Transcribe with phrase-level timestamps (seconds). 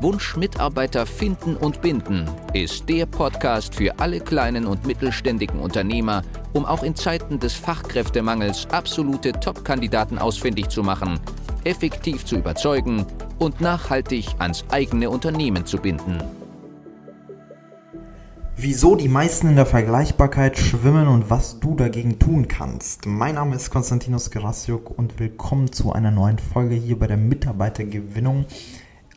[0.00, 6.64] Wunsch Mitarbeiter finden und binden ist der Podcast für alle kleinen und mittelständigen Unternehmer, um
[6.64, 11.20] auch in Zeiten des Fachkräftemangels absolute Top-Kandidaten ausfindig zu machen,
[11.64, 13.06] effektiv zu überzeugen
[13.38, 16.22] und nachhaltig ans eigene Unternehmen zu binden.
[18.56, 23.04] Wieso die meisten in der Vergleichbarkeit schwimmen und was du dagegen tun kannst.
[23.04, 28.46] Mein Name ist Konstantinos Gerasiuk und willkommen zu einer neuen Folge hier bei der Mitarbeitergewinnung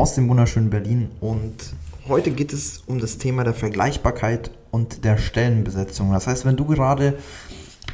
[0.00, 1.10] aus dem wunderschönen Berlin.
[1.20, 1.74] Und
[2.08, 6.10] heute geht es um das Thema der Vergleichbarkeit und der Stellenbesetzung.
[6.10, 7.18] Das heißt, wenn du gerade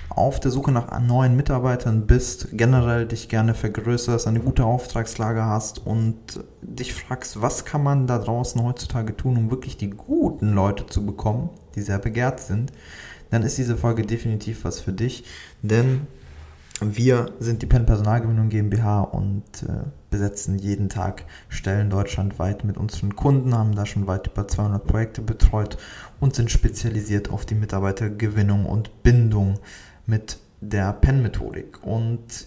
[0.08, 5.84] auf der Suche nach neuen Mitarbeitern bist, generell dich gerne vergrößerst, eine gute Auftragslage hast
[5.84, 6.16] und
[6.62, 11.04] dich fragst, was kann man da draußen heutzutage tun, um wirklich die guten Leute zu
[11.04, 12.70] bekommen, die sehr begehrt sind,
[13.30, 15.24] dann ist diese Folge definitiv was für dich,
[15.60, 16.06] denn
[16.80, 23.16] wir sind die Penn Personalgewinnung GmbH und äh, besetzen jeden Tag Stellen deutschlandweit mit unseren
[23.16, 25.76] Kunden, haben da schon weit über 200 Projekte betreut
[26.20, 29.58] und sind spezialisiert auf die Mitarbeitergewinnung und Bindung
[30.06, 31.82] mit der Penn-Methodik.
[31.82, 32.46] Und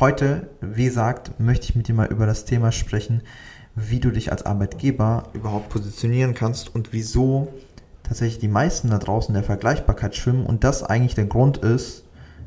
[0.00, 3.22] heute, wie gesagt, möchte ich mit dir mal über das Thema sprechen,
[3.74, 7.52] wie du dich als Arbeitgeber überhaupt positionieren kannst und wieso
[8.02, 12.04] tatsächlich die meisten da draußen der Vergleichbarkeit schwimmen und das eigentlich der Grund ist,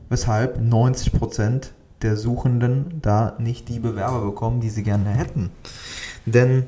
[0.10, 1.70] weshalb 90%
[2.02, 5.52] der Suchenden da nicht die Bewerber bekommen, die sie gerne hätten.
[6.26, 6.66] Denn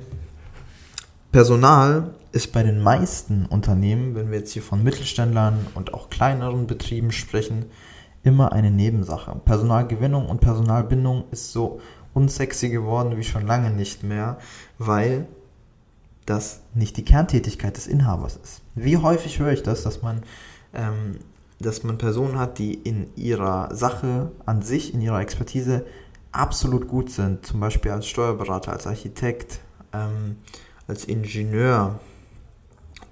[1.31, 6.67] Personal ist bei den meisten Unternehmen, wenn wir jetzt hier von Mittelständlern und auch kleineren
[6.67, 7.65] Betrieben sprechen,
[8.23, 9.39] immer eine Nebensache.
[9.45, 11.79] Personalgewinnung und Personalbindung ist so
[12.13, 14.37] unsexy geworden wie schon lange nicht mehr,
[14.77, 15.25] weil
[16.25, 18.61] das nicht die Kerntätigkeit des Inhabers ist.
[18.75, 20.21] Wie häufig höre ich das, dass man
[20.73, 21.17] ähm,
[21.61, 25.85] dass man Personen hat, die in ihrer Sache an sich, in ihrer Expertise
[26.31, 27.45] absolut gut sind.
[27.45, 29.59] Zum Beispiel als Steuerberater, als Architekt,
[29.93, 30.37] ähm,
[30.87, 31.99] als Ingenieur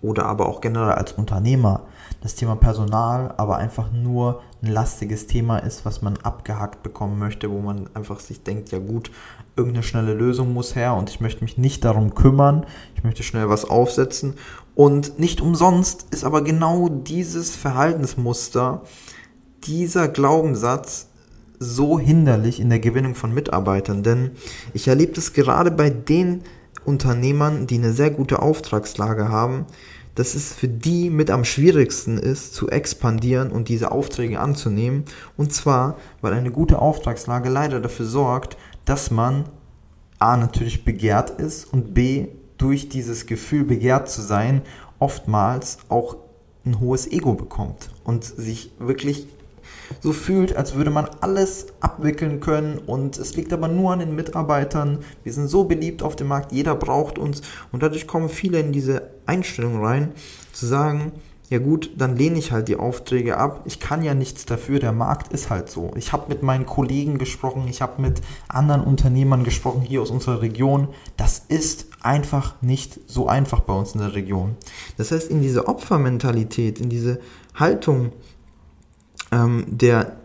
[0.02, 1.84] oder aber auch generell als Unternehmer.
[2.22, 7.50] Das Thema Personal aber einfach nur ein lastiges Thema ist, was man abgehackt bekommen möchte,
[7.50, 9.10] wo man einfach sich denkt, ja gut,
[9.56, 12.66] irgendeine schnelle Lösung muss her und ich möchte mich nicht darum kümmern,
[12.96, 14.34] ich möchte schnell was aufsetzen
[14.76, 18.82] und nicht umsonst ist aber genau dieses Verhaltensmuster,
[19.64, 21.10] dieser Glaubenssatz
[21.60, 24.04] so hinderlich in der Gewinnung von Mitarbeitern.
[24.04, 24.32] Denn
[24.74, 26.44] ich erlebe das gerade bei den
[26.86, 29.66] Unternehmern, die eine sehr gute Auftragslage haben,
[30.16, 35.06] dass es für die mit am schwierigsten ist, zu expandieren und diese Aufträge anzunehmen.
[35.38, 39.46] Und zwar, weil eine gute Auftragslage leider dafür sorgt, dass man
[40.20, 42.28] A natürlich begehrt ist und B
[42.58, 44.62] durch dieses Gefühl begehrt zu sein
[45.00, 46.18] oftmals auch
[46.66, 49.28] ein hohes Ego bekommt und sich wirklich
[50.02, 54.16] so fühlt, als würde man alles abwickeln können und es liegt aber nur an den
[54.16, 55.00] Mitarbeitern.
[55.24, 58.72] Wir sind so beliebt auf dem Markt, jeder braucht uns und dadurch kommen viele in
[58.72, 60.12] diese Einstellung rein,
[60.52, 61.14] zu sagen,
[61.50, 63.62] ja gut, dann lehne ich halt die Aufträge ab.
[63.66, 65.92] Ich kann ja nichts dafür, der Markt ist halt so.
[65.96, 70.44] Ich habe mit meinen Kollegen gesprochen, ich habe mit anderen Unternehmern gesprochen hier aus unserer
[70.44, 70.90] Region.
[71.18, 74.58] Das ist einfach nicht so einfach bei uns in der Region.
[74.98, 77.20] Das heißt, in diese Opfermentalität, in diese
[77.56, 78.12] Haltung
[79.32, 80.18] ähm, der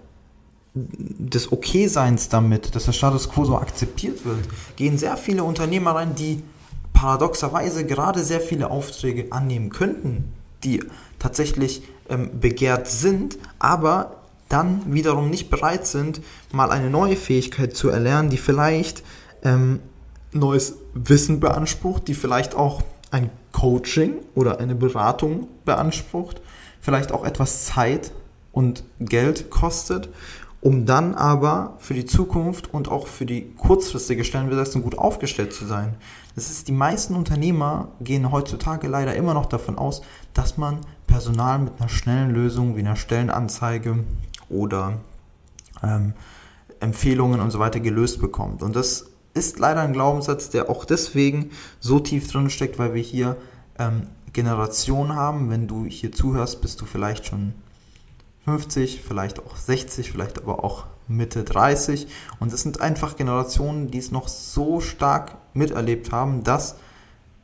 [0.75, 4.41] des Okay-Seins damit, dass der Status quo so akzeptiert wird,
[4.75, 6.43] gehen sehr viele Unternehmer rein, die
[7.04, 10.32] paradoxerweise gerade sehr viele Aufträge annehmen könnten,
[10.65, 10.82] die
[11.19, 17.91] tatsächlich ähm, begehrt sind, aber dann wiederum nicht bereit sind, mal eine neue Fähigkeit zu
[17.91, 19.03] erlernen, die vielleicht
[19.43, 19.81] ähm,
[20.32, 26.40] neues Wissen beansprucht, die vielleicht auch ein Coaching oder eine Beratung beansprucht,
[26.81, 28.12] vielleicht auch etwas Zeit
[28.50, 30.08] und Geld kostet,
[30.64, 35.66] um dann aber für die Zukunft und auch für die kurzfristige Stellenbesetzung gut aufgestellt zu
[35.66, 35.96] sein.
[36.37, 40.00] Das ist, die meisten Unternehmer gehen heutzutage leider immer noch davon aus,
[40.32, 44.05] dass man Personal mit einer schnellen Lösung wie einer Stellenanzeige
[44.49, 45.00] oder
[45.82, 46.14] ähm,
[46.81, 48.62] Empfehlungen und so weiter gelöst bekommt.
[48.62, 53.02] Und das ist leider ein Glaubenssatz, der auch deswegen so tief drin steckt, weil wir
[53.02, 53.37] hier
[53.78, 55.50] ähm, Generationen haben.
[55.50, 57.52] Wenn du hier zuhörst, bist du vielleicht schon
[58.44, 62.06] 50, vielleicht auch 60, vielleicht aber auch Mitte 30.
[62.41, 66.76] Und es sind einfach Generationen, die es noch so stark miterlebt haben, dass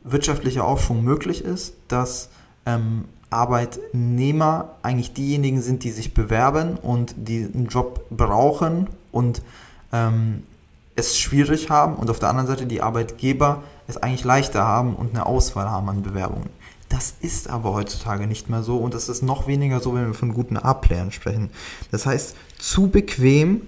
[0.02, 2.30] wirtschaftlicher Aufschwung möglich ist, dass
[2.66, 9.42] ähm, Arbeitnehmer eigentlich diejenigen sind, die sich bewerben und die einen Job brauchen und
[9.92, 10.42] ähm,
[10.96, 15.10] es schwierig haben und auf der anderen Seite die Arbeitgeber es eigentlich leichter haben und
[15.10, 16.50] eine Auswahl haben an Bewerbungen.
[16.90, 20.14] Das ist aber heutzutage nicht mehr so und das ist noch weniger so, wenn wir
[20.14, 21.50] von guten A-Playern sprechen.
[21.92, 23.62] Das heißt, zu bequem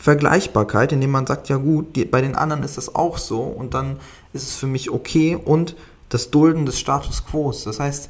[0.00, 3.74] Vergleichbarkeit, indem man sagt, ja gut, die, bei den anderen ist das auch so und
[3.74, 3.98] dann
[4.32, 5.76] ist es für mich okay und
[6.08, 7.52] das Dulden des Status Quo.
[7.52, 8.08] Das heißt,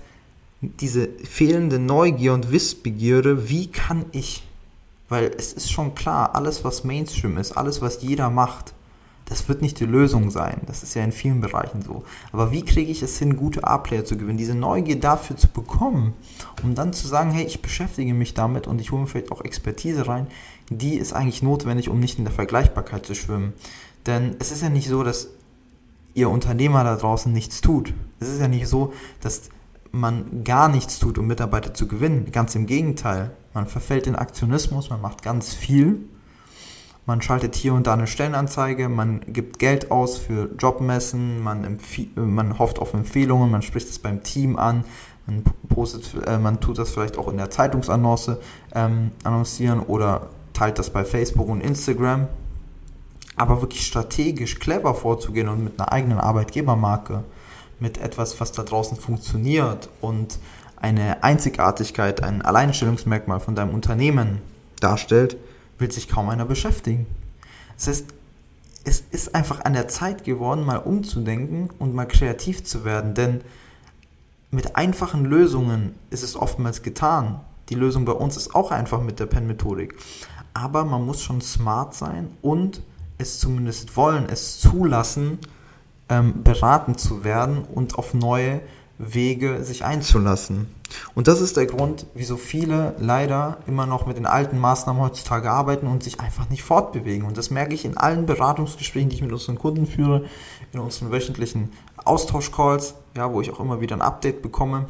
[0.60, 4.44] diese fehlende Neugier und Wissbegierde, wie kann ich,
[5.08, 8.72] weil es ist schon klar, alles was Mainstream ist, alles was jeder macht,
[9.32, 10.60] das wird nicht die Lösung sein.
[10.66, 12.04] Das ist ja in vielen Bereichen so.
[12.32, 16.12] Aber wie kriege ich es hin, gute A-Player zu gewinnen, diese Neugier dafür zu bekommen,
[16.62, 19.42] um dann zu sagen, hey, ich beschäftige mich damit und ich hole mir vielleicht auch
[19.42, 20.26] Expertise rein,
[20.68, 23.54] die ist eigentlich notwendig, um nicht in der Vergleichbarkeit zu schwimmen.
[24.04, 25.28] Denn es ist ja nicht so, dass
[26.12, 27.94] ihr Unternehmer da draußen nichts tut.
[28.20, 28.92] Es ist ja nicht so,
[29.22, 29.48] dass
[29.92, 32.32] man gar nichts tut, um Mitarbeiter zu gewinnen.
[32.32, 33.30] Ganz im Gegenteil.
[33.54, 36.00] Man verfällt in Aktionismus, man macht ganz viel.
[37.04, 41.78] Man schaltet hier und da eine Stellenanzeige, man gibt Geld aus für Jobmessen, man,
[42.14, 44.84] man hofft auf Empfehlungen, man spricht es beim Team an,
[45.26, 48.38] man, postet, äh, man tut das vielleicht auch in der Zeitungsannonce
[48.74, 52.28] ähm, annoncieren oder teilt das bei Facebook und Instagram.
[53.34, 57.24] Aber wirklich strategisch clever vorzugehen und mit einer eigenen Arbeitgebermarke,
[57.80, 60.38] mit etwas, was da draußen funktioniert und
[60.76, 64.42] eine Einzigartigkeit, ein Alleinstellungsmerkmal von deinem Unternehmen
[64.80, 65.36] darstellt,
[65.78, 67.06] will sich kaum einer beschäftigen.
[67.76, 68.06] Das heißt,
[68.84, 73.42] es ist einfach an der Zeit geworden, mal umzudenken und mal kreativ zu werden, denn
[74.50, 77.40] mit einfachen Lösungen ist es oftmals getan.
[77.68, 79.96] Die Lösung bei uns ist auch einfach mit der Pen-Methodik
[80.54, 82.82] aber man muss schon smart sein und
[83.18, 85.38] es zumindest wollen, es zulassen,
[86.08, 88.60] ähm, beraten zu werden und auf neue
[88.98, 90.66] Wege sich einzulassen.
[91.14, 95.50] Und das ist der Grund, wieso viele leider immer noch mit den alten Maßnahmen heutzutage
[95.50, 97.26] arbeiten und sich einfach nicht fortbewegen.
[97.26, 100.24] Und das merke ich in allen Beratungsgesprächen, die ich mit unseren Kunden führe,
[100.72, 101.72] in unseren wöchentlichen
[102.04, 104.86] Austauschcalls, ja, wo ich auch immer wieder ein Update bekomme.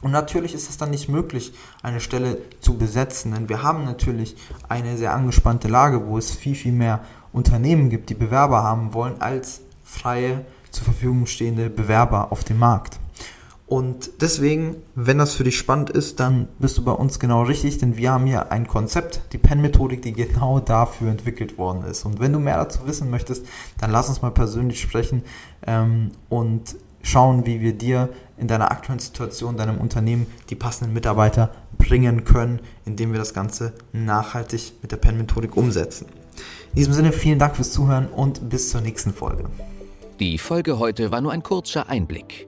[0.00, 1.52] Und natürlich ist es dann nicht möglich,
[1.82, 4.36] eine Stelle zu besetzen, denn wir haben natürlich
[4.68, 7.00] eine sehr angespannte Lage, wo es viel, viel mehr
[7.32, 13.00] Unternehmen gibt, die Bewerber haben wollen, als freie zur Verfügung stehende Bewerber auf dem Markt.
[13.68, 17.76] Und deswegen, wenn das für dich spannend ist, dann bist du bei uns genau richtig,
[17.76, 22.06] denn wir haben hier ein Konzept, die Pen-Methodik, die genau dafür entwickelt worden ist.
[22.06, 23.44] Und wenn du mehr dazu wissen möchtest,
[23.78, 25.22] dann lass uns mal persönlich sprechen
[25.66, 31.50] ähm, und schauen, wie wir dir in deiner aktuellen Situation, deinem Unternehmen die passenden Mitarbeiter
[31.76, 36.06] bringen können, indem wir das Ganze nachhaltig mit der Pen-Methodik umsetzen.
[36.70, 39.44] In diesem Sinne vielen Dank fürs Zuhören und bis zur nächsten Folge.
[40.20, 42.47] Die Folge heute war nur ein kurzer Einblick.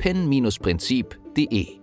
[0.00, 1.79] www.pen-prinzip.de.